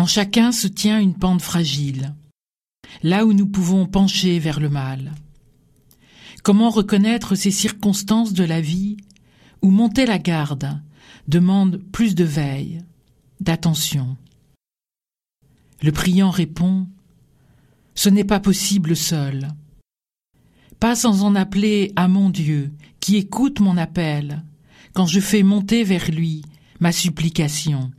En 0.00 0.06
chacun 0.06 0.50
se 0.50 0.66
tient 0.66 0.98
une 0.98 1.12
pente 1.12 1.42
fragile, 1.42 2.14
là 3.02 3.26
où 3.26 3.34
nous 3.34 3.46
pouvons 3.46 3.84
pencher 3.84 4.38
vers 4.38 4.58
le 4.58 4.70
mal. 4.70 5.12
Comment 6.42 6.70
reconnaître 6.70 7.34
ces 7.34 7.50
circonstances 7.50 8.32
de 8.32 8.42
la 8.42 8.62
vie 8.62 8.96
où 9.60 9.70
monter 9.70 10.06
la 10.06 10.18
garde 10.18 10.80
demande 11.28 11.82
plus 11.92 12.14
de 12.14 12.24
veille, 12.24 12.78
d'attention 13.40 14.16
Le 15.82 15.92
priant 15.92 16.30
répond 16.30 16.86
Ce 17.94 18.08
n'est 18.08 18.24
pas 18.24 18.40
possible 18.40 18.96
seul. 18.96 19.48
Pas 20.78 20.94
sans 20.94 21.24
en 21.24 21.34
appeler 21.34 21.92
à 21.94 22.08
mon 22.08 22.30
Dieu, 22.30 22.72
qui 23.00 23.16
écoute 23.16 23.60
mon 23.60 23.76
appel, 23.76 24.44
quand 24.94 25.04
je 25.04 25.20
fais 25.20 25.42
monter 25.42 25.84
vers 25.84 26.10
lui 26.10 26.40
ma 26.80 26.90
supplication. 26.90 27.90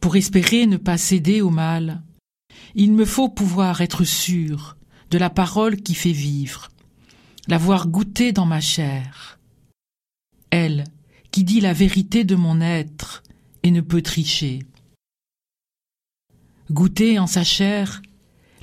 Pour 0.00 0.16
espérer 0.16 0.66
ne 0.66 0.76
pas 0.76 0.98
céder 0.98 1.40
au 1.40 1.50
mal, 1.50 2.02
il 2.74 2.92
me 2.92 3.04
faut 3.04 3.28
pouvoir 3.28 3.80
être 3.80 4.04
sûr 4.04 4.76
de 5.10 5.18
la 5.18 5.30
parole 5.30 5.76
qui 5.76 5.94
fait 5.94 6.12
vivre, 6.12 6.68
l'avoir 7.48 7.88
goûtée 7.88 8.32
dans 8.32 8.46
ma 8.46 8.60
chair. 8.60 9.38
Elle, 10.50 10.84
qui 11.30 11.44
dit 11.44 11.60
la 11.60 11.72
vérité 11.72 12.24
de 12.24 12.36
mon 12.36 12.60
être 12.60 13.22
et 13.62 13.70
ne 13.70 13.80
peut 13.80 14.02
tricher. 14.02 14.60
Goûter 16.70 17.18
en 17.18 17.26
sa 17.26 17.44
chair 17.44 18.02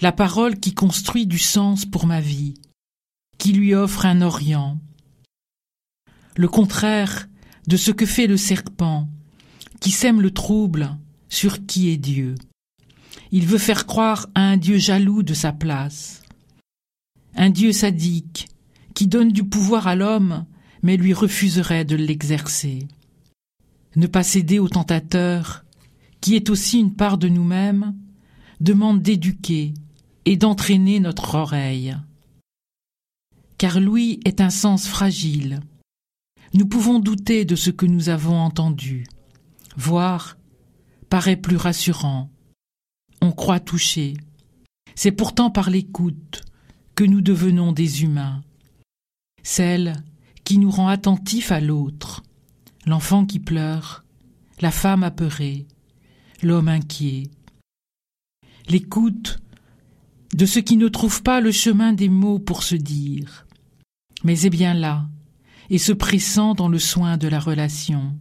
la 0.01 0.11
parole 0.11 0.59
qui 0.59 0.73
construit 0.73 1.27
du 1.27 1.37
sens 1.37 1.85
pour 1.85 2.07
ma 2.07 2.21
vie, 2.21 2.55
qui 3.37 3.53
lui 3.53 3.75
offre 3.75 4.05
un 4.05 4.21
Orient. 4.21 4.79
Le 6.35 6.47
contraire 6.47 7.27
de 7.67 7.77
ce 7.77 7.91
que 7.91 8.05
fait 8.05 8.27
le 8.27 8.37
serpent, 8.37 9.07
qui 9.79 9.91
sème 9.91 10.21
le 10.21 10.31
trouble 10.31 10.97
sur 11.31 11.65
qui 11.65 11.89
est 11.89 11.97
Dieu. 11.97 12.35
Il 13.31 13.47
veut 13.47 13.57
faire 13.57 13.87
croire 13.87 14.27
à 14.35 14.41
un 14.41 14.57
Dieu 14.57 14.77
jaloux 14.77 15.23
de 15.23 15.33
sa 15.33 15.51
place, 15.51 16.21
un 17.35 17.49
Dieu 17.49 17.71
sadique 17.71 18.49
qui 18.93 19.07
donne 19.07 19.31
du 19.31 19.43
pouvoir 19.43 19.87
à 19.87 19.95
l'homme 19.95 20.45
mais 20.83 20.97
lui 20.97 21.13
refuserait 21.13 21.85
de 21.85 21.95
l'exercer. 21.95 22.87
Ne 23.95 24.07
pas 24.07 24.23
céder 24.23 24.59
au 24.59 24.67
tentateur, 24.67 25.63
qui 26.21 26.35
est 26.35 26.49
aussi 26.49 26.79
une 26.79 26.95
part 26.95 27.17
de 27.17 27.27
nous-mêmes, 27.27 27.95
demande 28.59 29.01
d'éduquer 29.01 29.73
et 30.25 30.37
d'entraîner 30.37 30.99
notre 30.99 31.35
oreille. 31.35 31.95
Car 33.57 33.79
l'ouïe 33.79 34.19
est 34.25 34.41
un 34.41 34.49
sens 34.49 34.87
fragile. 34.87 35.59
Nous 36.53 36.65
pouvons 36.65 36.99
douter 36.99 37.45
de 37.45 37.55
ce 37.55 37.69
que 37.69 37.85
nous 37.85 38.09
avons 38.09 38.39
entendu, 38.39 39.05
voir 39.77 40.37
paraît 41.11 41.35
plus 41.35 41.57
rassurant. 41.57 42.31
On 43.21 43.33
croit 43.33 43.59
toucher. 43.59 44.15
C'est 44.95 45.11
pourtant 45.11 45.51
par 45.51 45.69
l'écoute 45.69 46.41
que 46.95 47.03
nous 47.03 47.19
devenons 47.19 47.73
des 47.73 48.03
humains. 48.03 48.41
Celle 49.43 50.01
qui 50.45 50.57
nous 50.57 50.71
rend 50.71 50.87
attentifs 50.87 51.51
à 51.51 51.59
l'autre, 51.59 52.23
l'enfant 52.85 53.25
qui 53.25 53.39
pleure, 53.39 54.05
la 54.61 54.71
femme 54.71 55.03
apeurée, 55.03 55.67
l'homme 56.41 56.69
inquiet. 56.69 57.23
L'écoute 58.69 59.39
de 60.33 60.45
ce 60.45 60.59
qui 60.59 60.77
ne 60.77 60.87
trouve 60.87 61.23
pas 61.23 61.41
le 61.41 61.51
chemin 61.51 61.91
des 61.91 62.07
mots 62.07 62.39
pour 62.39 62.63
se 62.63 62.75
dire, 62.75 63.45
mais 64.23 64.45
est 64.45 64.49
bien 64.49 64.73
là, 64.73 65.09
et 65.69 65.77
se 65.77 65.91
pressant 65.91 66.53
dans 66.53 66.69
le 66.69 66.79
soin 66.79 67.17
de 67.17 67.27
la 67.27 67.41
relation. 67.41 68.15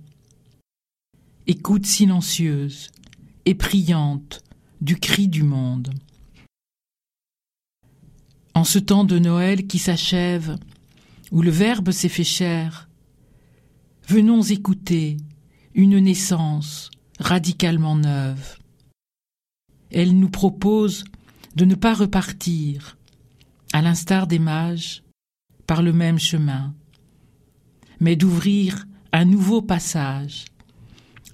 Écoute 1.53 1.85
silencieuse 1.85 2.93
et 3.45 3.57
priante 3.57 4.45
du 4.81 5.01
cri 5.01 5.27
du 5.27 5.43
monde. 5.43 5.93
En 8.55 8.63
ce 8.63 8.79
temps 8.79 9.03
de 9.03 9.19
Noël 9.19 9.67
qui 9.67 9.81
s'achève, 9.81 10.57
où 11.33 11.43
le 11.43 11.51
Verbe 11.51 11.91
s'est 11.91 12.09
fait 12.09 12.23
chair. 12.23 12.89
Venons 14.07 14.43
écouter 14.43 15.17
une 15.75 15.99
naissance 15.99 16.89
radicalement 17.19 17.97
neuve. 17.97 18.57
Elle 19.91 20.17
nous 20.17 20.31
propose 20.31 21.03
de 21.57 21.65
ne 21.65 21.75
pas 21.75 21.95
repartir, 21.95 22.97
à 23.73 23.83
l'instar 23.83 24.29
des 24.29 24.39
mages, 24.39 25.03
par 25.67 25.83
le 25.83 25.93
même 25.93 26.21
chemin, 26.21 26.77
mais 27.99 28.15
d'ouvrir 28.15 28.87
un 29.13 29.25
nouveau 29.25 29.63
passage, 29.63 30.45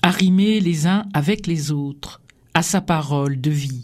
arrimés 0.07 0.61
les 0.61 0.87
uns 0.87 1.05
avec 1.15 1.49
les 1.49 1.73
autres 1.73 2.21
à 2.55 2.63
sa 2.63 2.81
parole 2.81 3.41
de 3.41 3.51
vie. 3.51 3.75